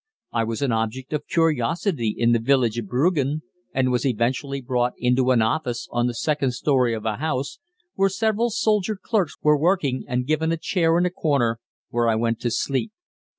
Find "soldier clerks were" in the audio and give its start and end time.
8.49-9.55